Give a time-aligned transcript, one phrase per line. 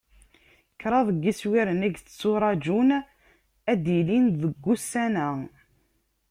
[0.81, 2.89] Kraḍ n yiswiren i yetturaǧun
[3.71, 5.29] ad d-ilin deg wussan-a.